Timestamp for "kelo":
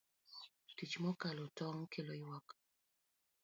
1.93-2.13